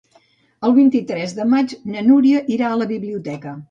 [0.69, 3.59] El vint-i-tres de maig na Núria irà a la biblioteca.